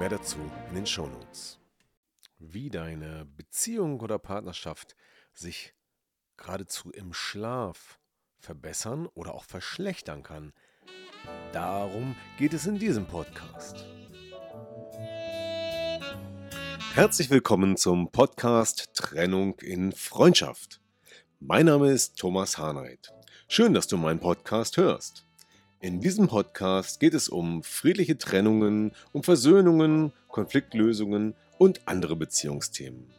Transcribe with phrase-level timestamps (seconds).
[0.00, 0.38] Mehr dazu
[0.70, 1.60] in den Shownotes.
[2.38, 4.96] Wie deine Beziehung oder Partnerschaft
[5.32, 5.74] sich
[6.36, 8.00] geradezu im Schlaf
[8.40, 10.52] verbessern oder auch verschlechtern kann–
[11.52, 13.86] Darum geht es in diesem Podcast.
[16.94, 20.80] Herzlich willkommen zum Podcast Trennung in Freundschaft.
[21.40, 23.12] Mein Name ist Thomas Harnight.
[23.48, 25.26] Schön, dass du meinen Podcast hörst.
[25.82, 33.10] In diesem Podcast geht es um friedliche Trennungen, um Versöhnungen, Konfliktlösungen und andere Beziehungsthemen.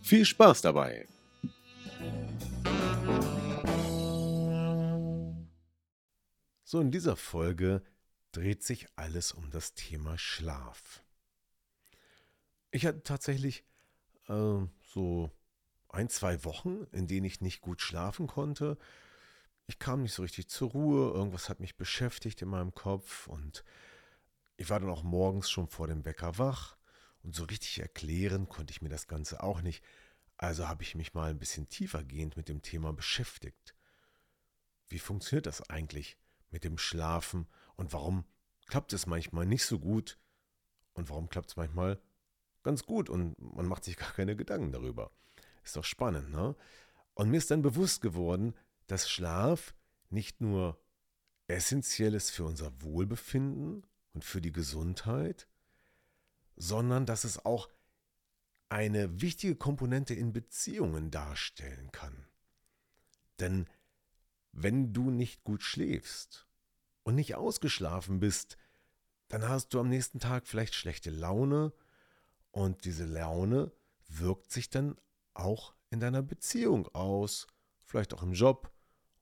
[0.00, 1.06] Viel Spaß dabei!
[6.64, 7.82] So, in dieser Folge
[8.32, 11.02] dreht sich alles um das Thema Schlaf.
[12.70, 13.64] Ich hatte tatsächlich
[14.28, 15.30] äh, so
[15.90, 18.78] ein, zwei Wochen, in denen ich nicht gut schlafen konnte.
[19.68, 23.64] Ich kam nicht so richtig zur Ruhe, irgendwas hat mich beschäftigt in meinem Kopf und
[24.56, 26.76] ich war dann auch morgens schon vor dem Wecker wach
[27.22, 29.84] und so richtig erklären konnte ich mir das Ganze auch nicht.
[30.36, 33.76] Also habe ich mich mal ein bisschen tiefergehend mit dem Thema beschäftigt.
[34.88, 36.18] Wie funktioniert das eigentlich?
[36.50, 37.46] mit dem Schlafen
[37.76, 38.24] und warum
[38.66, 40.18] klappt es manchmal nicht so gut
[40.94, 42.00] und warum klappt es manchmal
[42.62, 45.10] ganz gut und man macht sich gar keine Gedanken darüber.
[45.64, 46.54] Ist doch spannend, ne?
[47.14, 48.54] Und mir ist dann bewusst geworden,
[48.88, 49.74] dass Schlaf
[50.10, 50.82] nicht nur
[51.46, 55.46] essentiell ist für unser Wohlbefinden und für die Gesundheit,
[56.56, 57.68] sondern dass es auch
[58.68, 62.26] eine wichtige Komponente in Beziehungen darstellen kann.
[63.38, 63.66] Denn
[64.52, 66.46] wenn du nicht gut schläfst
[67.04, 68.58] und nicht ausgeschlafen bist,
[69.28, 71.72] dann hast du am nächsten Tag vielleicht schlechte Laune
[72.50, 73.72] und diese Laune
[74.08, 74.96] wirkt sich dann
[75.34, 77.46] auch in deiner Beziehung aus,
[77.84, 78.72] vielleicht auch im Job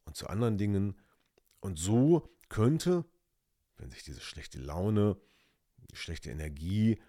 [0.06, 0.98] und zu anderen Dingen.
[1.60, 3.04] Und so könnte,
[3.76, 5.20] wenn sich diese schlechte Laune,
[5.90, 7.02] die schlechte Energie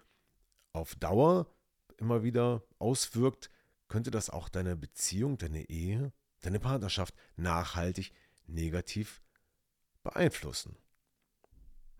[0.72, 1.50] auf Dauer
[1.96, 3.50] immer wieder auswirkt,
[3.88, 8.12] könnte das auch deine Beziehung, deine Ehe deine Partnerschaft nachhaltig
[8.46, 9.22] negativ
[10.02, 10.76] beeinflussen.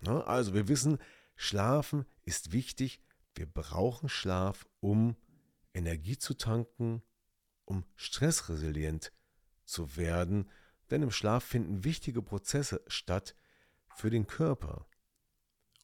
[0.00, 0.98] Na, also wir wissen,
[1.34, 3.00] Schlafen ist wichtig.
[3.34, 5.16] Wir brauchen Schlaf, um
[5.74, 7.02] Energie zu tanken,
[7.64, 9.12] um stressresilient
[9.64, 10.50] zu werden,
[10.90, 13.34] denn im Schlaf finden wichtige Prozesse statt
[13.94, 14.86] für den Körper,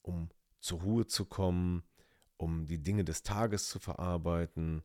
[0.02, 1.82] um zur Ruhe zu kommen,
[2.36, 4.82] um die Dinge des Tages zu verarbeiten,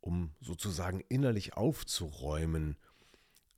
[0.00, 2.76] um sozusagen innerlich aufzuräumen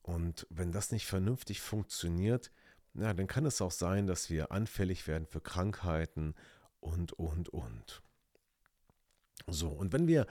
[0.03, 2.51] und wenn das nicht vernünftig funktioniert,
[2.93, 6.34] na, dann kann es auch sein, dass wir anfällig werden für Krankheiten
[6.81, 8.03] und, und, und.
[9.47, 10.27] So, und wenn wir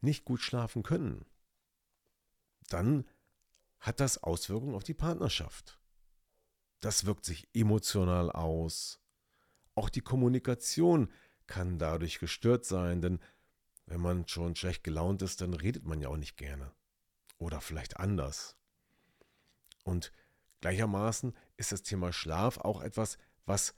[0.00, 1.26] nicht gut schlafen können,
[2.70, 3.04] dann
[3.82, 5.78] hat das Auswirkungen auf die Partnerschaft.
[6.80, 9.00] Das wirkt sich emotional aus.
[9.74, 11.12] Auch die Kommunikation
[11.48, 13.18] kann dadurch gestört sein, denn
[13.86, 16.72] wenn man schon schlecht gelaunt ist, dann redet man ja auch nicht gerne.
[17.38, 18.56] Oder vielleicht anders.
[19.82, 20.12] Und
[20.60, 23.74] gleichermaßen ist das Thema Schlaf auch etwas, was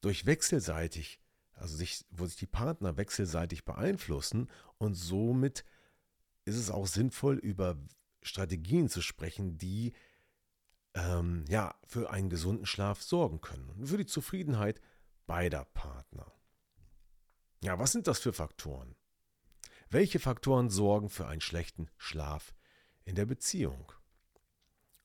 [0.00, 1.20] durch wechselseitig,
[1.52, 5.66] also sich, wo sich die Partner wechselseitig beeinflussen und somit
[6.46, 7.76] ist es auch sinnvoll, über
[8.22, 9.92] Strategien zu sprechen, die
[10.94, 14.80] ähm, ja, für einen gesunden Schlaf sorgen können und für die Zufriedenheit
[15.26, 16.32] beider Partner.
[17.62, 18.96] Ja, was sind das für Faktoren?
[19.90, 22.54] Welche Faktoren sorgen für einen schlechten Schlaf
[23.04, 23.92] in der Beziehung?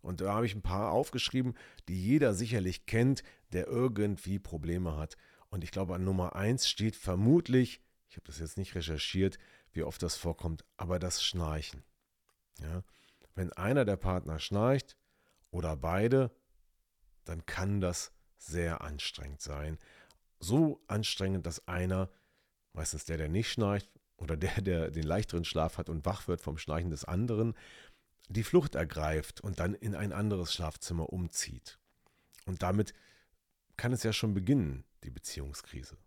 [0.02, 1.56] Und da habe ich ein paar aufgeschrieben,
[1.88, 5.18] die jeder sicherlich kennt, der irgendwie Probleme hat.
[5.50, 9.40] Und ich glaube, an Nummer eins steht vermutlich, ich habe das jetzt nicht recherchiert,
[9.72, 11.84] wie oft das vorkommt, aber das Schnarchen.
[12.60, 12.84] Ja?
[13.36, 14.98] Wenn einer der Partner schnarcht
[15.52, 16.32] oder beide,
[17.26, 19.78] dann kann das sehr anstrengend sein.
[20.40, 22.10] So anstrengend, dass einer,
[22.74, 26.42] meistens der, der nicht schnarcht, oder der, der den leichteren Schlaf hat und wach wird
[26.42, 27.54] vom Schnarchen des anderen,
[28.30, 31.78] die Flucht ergreift und dann in ein anderes Schlafzimmer umzieht.
[32.46, 32.94] Und damit
[33.78, 35.98] kann es ja schon beginnen, die Beziehungskrise.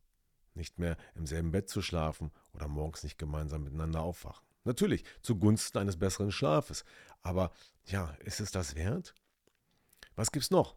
[0.55, 4.48] Nicht mehr im selben Bett zu schlafen oder morgens nicht gemeinsam miteinander aufwachen.
[4.65, 6.85] Natürlich zugunsten eines besseren Schlafes.
[7.23, 7.53] Aber
[7.87, 9.15] ja, ist es das wert?
[10.15, 10.77] Was gibt's noch?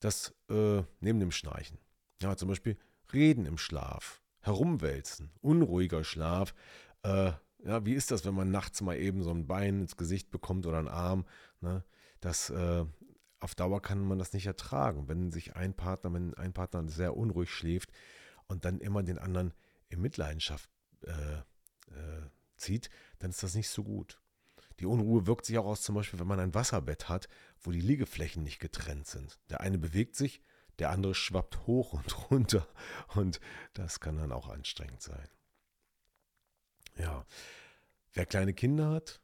[0.00, 1.78] Das äh, neben dem Schnarchen.
[2.20, 2.76] Ja, zum Beispiel
[3.12, 6.54] Reden im Schlaf herumwälzen, unruhiger Schlaf.
[7.02, 7.32] Äh,
[7.64, 10.66] ja, wie ist das, wenn man nachts mal eben so ein Bein ins Gesicht bekommt
[10.66, 11.26] oder einen Arm?
[11.60, 11.84] Ne?
[12.20, 12.84] Das, äh,
[13.42, 17.16] auf Dauer kann man das nicht ertragen, wenn sich ein Partner, wenn ein Partner sehr
[17.16, 17.90] unruhig schläft
[18.46, 19.52] und dann immer den anderen
[19.88, 20.70] in Mitleidenschaft
[21.02, 21.10] äh,
[21.92, 22.28] äh,
[22.62, 24.20] zieht, dann ist das nicht so gut.
[24.80, 27.28] Die Unruhe wirkt sich auch aus, zum Beispiel, wenn man ein Wasserbett hat,
[27.60, 29.38] wo die Liegeflächen nicht getrennt sind.
[29.50, 30.40] Der eine bewegt sich,
[30.78, 32.66] der andere schwappt hoch und runter
[33.14, 33.40] und
[33.74, 35.28] das kann dann auch anstrengend sein.
[36.98, 37.26] Ja,
[38.12, 39.20] wer kleine Kinder hat,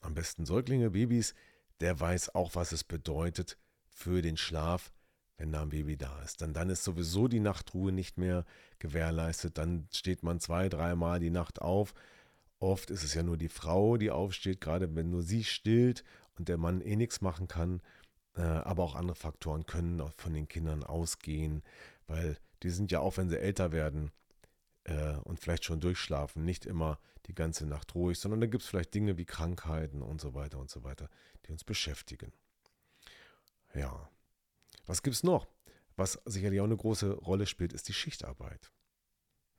[0.00, 1.34] am besten Säuglinge, Babys,
[1.80, 4.92] der weiß auch, was es bedeutet für den Schlaf,
[5.36, 6.42] wenn da ein Baby da ist.
[6.42, 8.44] Dann, dann ist sowieso die Nachtruhe nicht mehr
[8.78, 9.56] gewährleistet.
[9.56, 11.94] Dann steht man zwei, dreimal die Nacht auf.
[12.60, 16.04] Oft ist es ja nur die Frau, die aufsteht, gerade wenn nur sie stillt
[16.38, 17.80] und der Mann eh nichts machen kann.
[18.36, 21.62] Äh, aber auch andere Faktoren können von den Kindern ausgehen,
[22.06, 24.12] weil die sind ja auch, wenn sie älter werden
[24.84, 28.68] äh, und vielleicht schon durchschlafen, nicht immer die ganze Nacht ruhig, sondern da gibt es
[28.68, 31.08] vielleicht Dinge wie Krankheiten und so weiter und so weiter,
[31.46, 32.32] die uns beschäftigen.
[33.74, 34.08] Ja,
[34.86, 35.46] was gibt es noch?
[35.96, 38.72] Was sicherlich auch eine große Rolle spielt, ist die Schichtarbeit.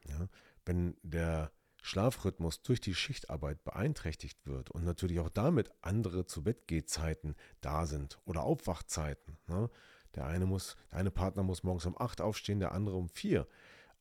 [0.08, 0.28] Ja,
[0.66, 1.52] wenn der
[1.82, 7.88] Schlafrhythmus durch die Schichtarbeit beeinträchtigt wird und natürlich auch damit andere zu Bett Zeiten da
[7.88, 9.38] sind oder Aufwachzeiten.
[9.48, 9.70] Ne?
[10.16, 13.48] Der eine muss, der eine Partner muss morgens um 8 aufstehen, der andere um 4.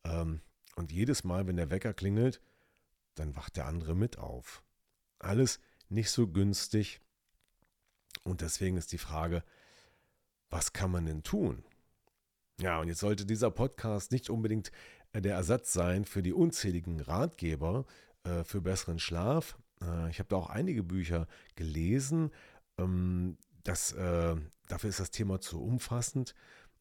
[0.05, 0.43] Ähm,
[0.77, 2.41] und jedes Mal, wenn der Wecker klingelt,
[3.15, 4.62] dann wacht der andere mit auf.
[5.19, 7.00] Alles nicht so günstig.
[8.25, 9.43] Und deswegen ist die Frage,
[10.50, 11.65] was kann man denn tun?
[12.61, 14.71] Ja, und jetzt sollte dieser Podcast nicht unbedingt
[15.15, 17.85] der Ersatz sein für die unzähligen Ratgeber
[18.25, 19.59] äh, für besseren Schlaf.
[19.83, 21.27] Äh, ich habe da auch einige Bücher
[21.57, 22.31] gelesen.
[22.79, 24.37] Ähm, das, äh,
[24.69, 26.35] dafür ist das Thema zu umfassend.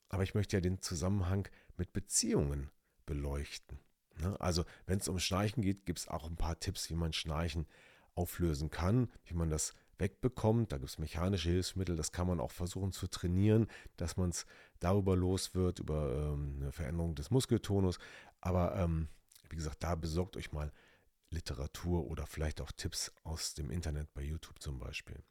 [0.09, 1.47] Aber ich möchte ja den Zusammenhang
[1.77, 2.69] mit Beziehungen
[3.05, 3.79] beleuchten.
[4.19, 4.39] Ne?
[4.39, 7.67] Also wenn es um Schnarchen geht, gibt es auch ein paar Tipps, wie man Schnarchen
[8.15, 10.71] auflösen kann, wie man das wegbekommt.
[10.71, 13.67] Da gibt es mechanische Hilfsmittel, das kann man auch versuchen zu trainieren,
[13.97, 14.45] dass man es
[14.79, 17.99] darüber los wird, über ähm, eine Veränderung des Muskeltonus.
[18.41, 19.07] Aber ähm,
[19.49, 20.71] wie gesagt, da besorgt euch mal
[21.29, 25.21] Literatur oder vielleicht auch Tipps aus dem Internet bei YouTube zum Beispiel.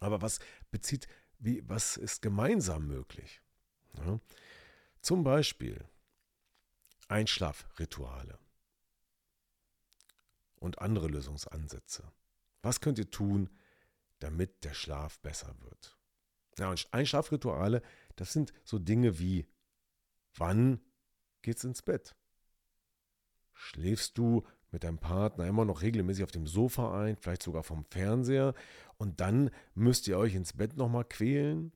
[0.00, 0.38] Aber was
[0.70, 1.08] bezieht,
[1.38, 3.40] wie, was ist gemeinsam möglich?
[3.96, 4.20] Ja,
[5.00, 5.84] zum Beispiel
[7.08, 8.38] Einschlafrituale
[10.56, 12.04] und andere Lösungsansätze.
[12.62, 13.50] Was könnt ihr tun,
[14.18, 15.96] damit der Schlaf besser wird?
[16.58, 17.82] Ja, und Einschlafrituale,
[18.20, 19.46] das sind so Dinge wie,
[20.34, 20.80] wann
[21.42, 22.14] geht's ins Bett?
[23.52, 27.84] Schläfst du mit deinem Partner immer noch regelmäßig auf dem Sofa ein, vielleicht sogar vom
[27.84, 28.54] Fernseher,
[28.98, 31.72] und dann müsst ihr euch ins Bett nochmal quälen?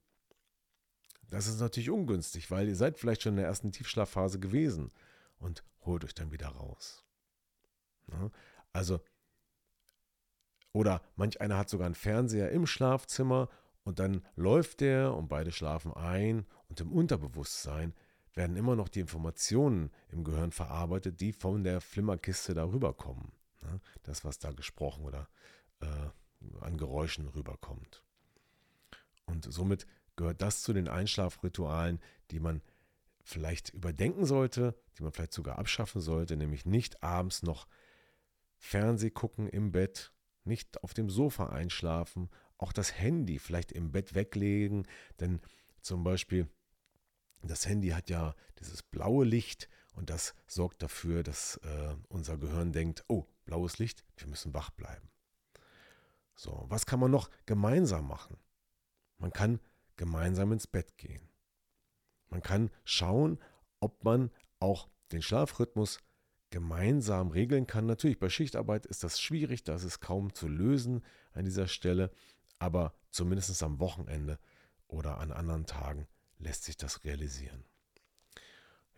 [1.28, 4.90] Das ist natürlich ungünstig, weil ihr seid vielleicht schon in der ersten Tiefschlafphase gewesen
[5.38, 7.04] und holt euch dann wieder raus.
[8.10, 8.30] Ja,
[8.72, 9.00] also
[10.72, 13.48] oder manch einer hat sogar einen Fernseher im Schlafzimmer
[13.84, 17.94] und dann läuft der und beide schlafen ein und im Unterbewusstsein
[18.34, 23.32] werden immer noch die Informationen im Gehirn verarbeitet, die von der Flimmerkiste darüber kommen.
[23.62, 23.80] Ne?
[24.04, 25.28] Das, was da gesprochen oder
[25.80, 25.86] äh,
[26.60, 28.04] an Geräuschen rüberkommt.
[29.26, 29.86] Und somit
[30.16, 32.00] gehört das zu den Einschlafritualen,
[32.30, 32.62] die man
[33.24, 37.66] vielleicht überdenken sollte, die man vielleicht sogar abschaffen sollte, nämlich nicht abends noch
[38.58, 40.12] Fernseh gucken im Bett
[40.44, 42.28] nicht auf dem Sofa einschlafen,
[42.58, 44.86] auch das Handy vielleicht im Bett weglegen,
[45.20, 45.40] denn
[45.80, 46.48] zum Beispiel
[47.42, 52.72] das Handy hat ja dieses blaue Licht und das sorgt dafür, dass äh, unser Gehirn
[52.72, 55.10] denkt, oh, blaues Licht, wir müssen wach bleiben.
[56.34, 58.36] So, was kann man noch gemeinsam machen?
[59.18, 59.60] Man kann
[59.96, 61.28] gemeinsam ins Bett gehen.
[62.28, 63.38] Man kann schauen,
[63.80, 65.98] ob man auch den Schlafrhythmus
[66.50, 67.86] gemeinsam regeln kann.
[67.86, 72.10] Natürlich, bei Schichtarbeit ist das schwierig, das ist kaum zu lösen an dieser Stelle,
[72.62, 74.38] aber zumindest am Wochenende
[74.86, 76.06] oder an anderen Tagen
[76.38, 77.64] lässt sich das realisieren.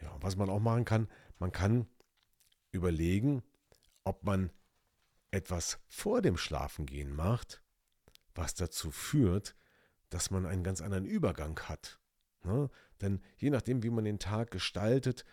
[0.03, 1.87] Ja, was man auch machen kann, man kann
[2.73, 3.43] überlegen,
[4.05, 4.51] ob man
[5.31, 7.63] etwas vor dem Schlafengehen macht,
[8.35, 9.57] was dazu führt,
[10.11, 11.99] dass man einen ganz anderen Übergang hat.
[12.43, 12.69] Ne?
[13.01, 15.25] Denn je nachdem, wie man den Tag gestaltet,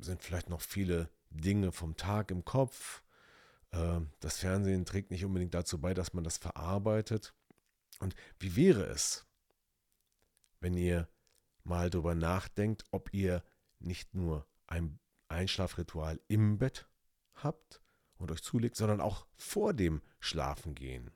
[0.00, 3.02] sind vielleicht noch viele Dinge vom Tag im Kopf.
[3.76, 7.34] Ähm, das Fernsehen trägt nicht unbedingt dazu bei, dass man das verarbeitet.
[8.00, 9.26] Und wie wäre es,
[10.60, 11.08] wenn ihr
[11.64, 13.42] mal darüber nachdenkt, ob ihr
[13.78, 16.88] nicht nur ein Einschlafritual im Bett
[17.34, 17.82] habt
[18.18, 21.10] und euch zulegt, sondern auch vor dem Schlafengehen.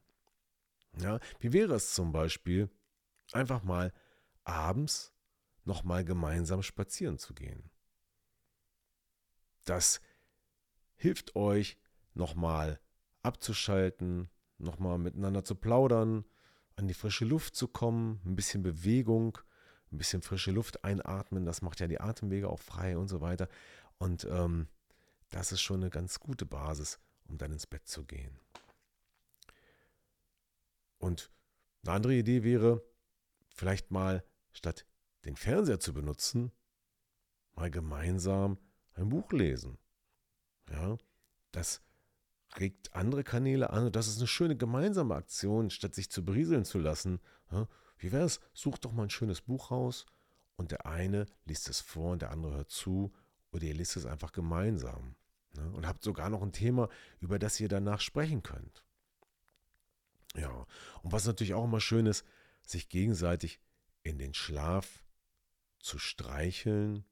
[0.98, 2.68] Ja, wie wäre es zum Beispiel,
[3.32, 3.92] einfach mal
[4.44, 5.12] abends
[5.64, 7.70] nochmal gemeinsam spazieren zu gehen?
[9.64, 10.00] Das
[10.96, 11.78] hilft euch
[12.14, 12.80] nochmal
[13.22, 16.24] abzuschalten, nochmal miteinander zu plaudern,
[16.76, 19.38] an die frische Luft zu kommen, ein bisschen Bewegung,
[19.92, 23.48] ein bisschen frische Luft einatmen, das macht ja die Atemwege auch frei und so weiter.
[23.98, 24.68] Und ähm,
[25.30, 26.98] das ist schon eine ganz gute Basis,
[27.28, 28.38] um dann ins Bett zu gehen.
[30.98, 31.30] Und
[31.82, 32.82] eine andere Idee wäre,
[33.48, 34.86] vielleicht mal statt
[35.24, 36.52] den Fernseher zu benutzen,
[37.54, 38.58] mal gemeinsam
[38.94, 39.78] ein Buch lesen.
[40.70, 40.96] Ja,
[41.52, 41.82] das
[42.58, 46.64] regt andere Kanäle an und das ist eine schöne gemeinsame Aktion, statt sich zu berieseln
[46.64, 47.20] zu lassen.
[47.98, 48.40] Wie wäre es?
[48.54, 50.06] Sucht doch mal ein schönes Buch raus
[50.56, 53.12] und der eine liest es vor und der andere hört zu
[53.52, 55.14] oder ihr liest es einfach gemeinsam.
[55.54, 55.70] Ne?
[55.72, 56.88] Und habt sogar noch ein Thema,
[57.20, 58.84] über das ihr danach sprechen könnt.
[60.36, 60.66] Ja,
[61.02, 62.24] und was natürlich auch immer schön ist,
[62.62, 63.60] sich gegenseitig
[64.02, 65.02] in den Schlaf
[65.80, 67.04] zu streicheln,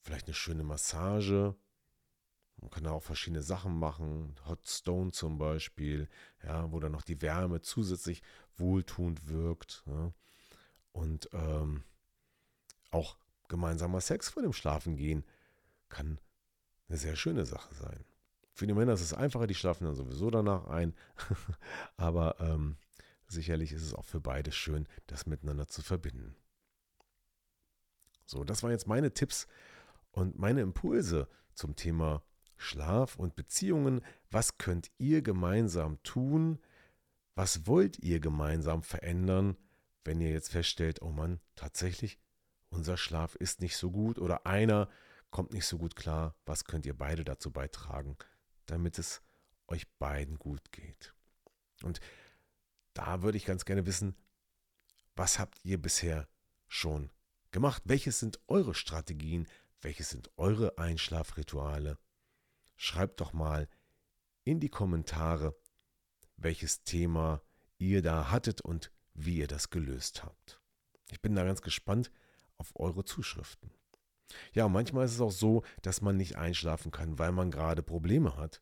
[0.00, 1.54] vielleicht eine schöne Massage.
[2.62, 6.08] Man kann auch verschiedene Sachen machen, Hot Stone zum Beispiel,
[6.44, 8.22] ja, wo dann noch die Wärme zusätzlich
[8.56, 9.82] wohltuend wirkt.
[9.86, 10.12] Ja.
[10.92, 11.82] Und ähm,
[12.92, 13.16] auch
[13.48, 15.24] gemeinsamer Sex vor dem Schlafengehen
[15.88, 16.20] kann
[16.88, 18.04] eine sehr schöne Sache sein.
[18.52, 20.94] Für die Männer ist es einfacher, die schlafen dann sowieso danach ein.
[21.96, 22.76] Aber ähm,
[23.26, 26.36] sicherlich ist es auch für beide schön, das miteinander zu verbinden.
[28.24, 29.48] So, das waren jetzt meine Tipps
[30.12, 32.22] und meine Impulse zum Thema
[32.62, 34.02] Schlaf und Beziehungen.
[34.30, 36.58] Was könnt ihr gemeinsam tun?
[37.34, 39.56] Was wollt ihr gemeinsam verändern,
[40.04, 42.18] wenn ihr jetzt feststellt, oh Mann, tatsächlich,
[42.70, 44.88] unser Schlaf ist nicht so gut oder einer
[45.30, 46.34] kommt nicht so gut klar?
[46.46, 48.16] Was könnt ihr beide dazu beitragen,
[48.66, 49.22] damit es
[49.72, 51.14] euch beiden gut geht.
[51.82, 52.00] Und
[52.94, 54.14] da würde ich ganz gerne wissen,
[55.16, 56.28] was habt ihr bisher
[56.68, 57.10] schon
[57.50, 57.82] gemacht?
[57.86, 59.48] Welches sind eure Strategien?
[59.80, 61.98] Welches sind eure Einschlafrituale?
[62.84, 63.68] Schreibt doch mal
[64.42, 65.54] in die Kommentare,
[66.36, 67.40] welches Thema
[67.78, 70.60] ihr da hattet und wie ihr das gelöst habt.
[71.08, 72.10] Ich bin da ganz gespannt
[72.58, 73.70] auf eure Zuschriften.
[74.52, 78.36] Ja, manchmal ist es auch so, dass man nicht einschlafen kann, weil man gerade Probleme
[78.36, 78.60] hat.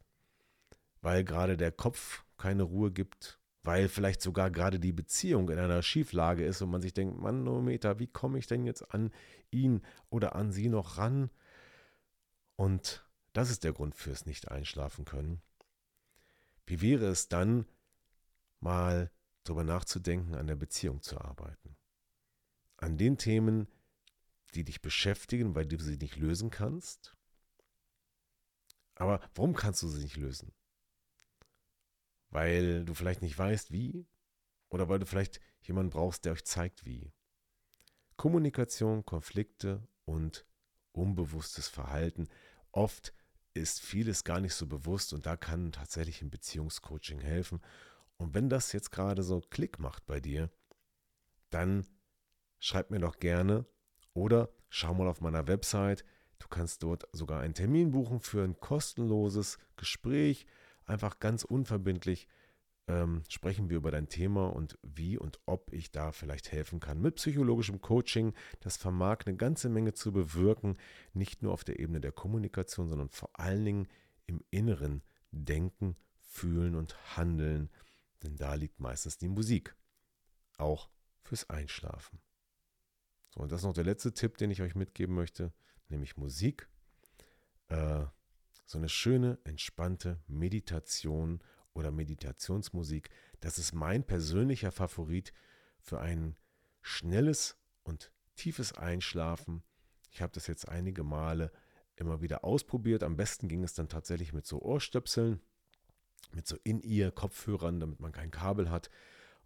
[1.01, 5.83] Weil gerade der Kopf keine Ruhe gibt, weil vielleicht sogar gerade die Beziehung in einer
[5.83, 9.13] Schieflage ist und man sich denkt, Manometer, wie komme ich denn jetzt an
[9.51, 11.31] ihn oder an sie noch ran?
[12.57, 15.43] Und das ist der Grund fürs Nicht-Einschlafen können.
[16.67, 17.67] Wie wäre es dann,
[18.61, 19.11] mal
[19.45, 21.77] darüber nachzudenken, an der Beziehung zu arbeiten?
[22.77, 23.69] An den Themen,
[24.55, 27.17] die dich beschäftigen, weil du sie nicht lösen kannst.
[28.95, 30.53] Aber warum kannst du sie nicht lösen?
[32.29, 34.07] Weil du vielleicht nicht weißt, wie?
[34.69, 37.13] Oder weil du vielleicht jemanden brauchst, der euch zeigt, wie?
[38.17, 40.47] Kommunikation, Konflikte und
[40.93, 42.29] unbewusstes Verhalten.
[42.73, 43.15] Oft
[43.55, 47.61] ist vieles gar nicht so bewusst und da kann tatsächlich ein Beziehungscoaching helfen.
[48.17, 50.51] Und wenn das jetzt gerade so Klick macht bei dir,
[51.51, 51.87] dann
[52.59, 53.67] schreib mir doch gerne
[54.15, 56.05] oder schau mal auf meiner Website.
[56.39, 60.47] Du kannst dort sogar einen Termin buchen für ein kostenloses Gespräch.
[60.85, 62.29] Einfach ganz unverbindlich
[62.91, 67.01] ähm, sprechen wir über dein Thema und wie und ob ich da vielleicht helfen kann.
[67.01, 70.77] Mit psychologischem Coaching, das vermag eine ganze Menge zu bewirken,
[71.13, 73.89] nicht nur auf der Ebene der Kommunikation, sondern vor allen Dingen
[74.27, 77.71] im Inneren Denken, Fühlen und Handeln.
[78.25, 79.77] Denn da liegt meistens die Musik.
[80.59, 80.91] Auch
[81.23, 82.21] fürs Einschlafen.
[83.29, 85.53] So, und das ist noch der letzte Tipp, den ich euch mitgeben möchte,
[85.89, 86.69] nämlich Musik.
[87.69, 88.05] Äh,
[88.67, 91.41] so eine schöne, entspannte Meditation
[91.75, 93.11] oder Meditationsmusik.
[93.41, 95.33] Das ist mein persönlicher Favorit
[95.81, 96.37] für ein
[96.83, 99.63] schnelles und tiefes Einschlafen.
[100.11, 101.53] Ich habe das jetzt einige Male
[101.97, 103.03] immer wieder ausprobiert.
[103.03, 105.41] Am besten ging es dann tatsächlich mit so Ohrstöpseln,
[106.33, 108.91] mit so In-Ear-Kopfhörern, damit man kein Kabel hat.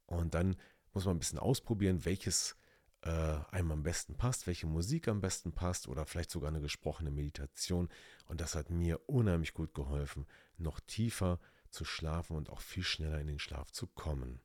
[0.06, 0.56] Und dann
[0.92, 2.56] muss man ein bisschen ausprobieren, welches
[3.02, 7.10] äh, einem am besten passt, welche Musik am besten passt oder vielleicht sogar eine gesprochene
[7.10, 7.88] Meditation.
[8.26, 10.26] Und das hat mir unheimlich gut geholfen,
[10.56, 11.40] noch tiefer
[11.74, 14.40] zu schlafen und auch viel schneller in den Schlaf zu kommen.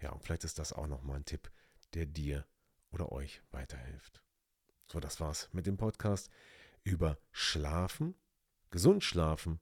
[0.00, 1.50] Ja, und vielleicht ist das auch nochmal ein Tipp,
[1.94, 2.46] der dir
[2.90, 4.22] oder euch weiterhilft.
[4.90, 6.30] So, das war's mit dem Podcast
[6.82, 8.14] über Schlafen,
[8.70, 9.60] gesund schlafen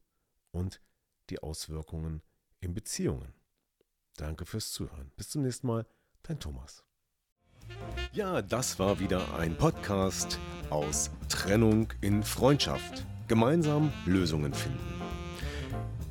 [0.50, 0.80] und
[1.28, 2.22] die Auswirkungen
[2.60, 3.34] in Beziehungen.
[4.16, 5.12] Danke fürs Zuhören.
[5.16, 5.86] Bis zum nächsten Mal,
[6.22, 6.84] dein Thomas.
[8.12, 10.38] Ja, das war wieder ein Podcast
[10.70, 13.06] aus Trennung in Freundschaft.
[13.28, 15.09] Gemeinsam Lösungen finden.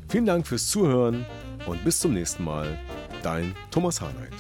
[0.09, 1.23] Vielen Dank fürs Zuhören
[1.67, 2.79] und bis zum nächsten Mal.
[3.21, 4.33] Dein Thomas Harnight.